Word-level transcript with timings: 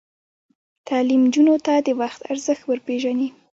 تعلیم 0.87 1.21
نجونو 1.27 1.55
ته 1.65 1.73
د 1.87 1.89
وخت 2.01 2.19
ارزښت 2.31 2.63
ور 2.65 2.79
پېژني. 2.87 3.27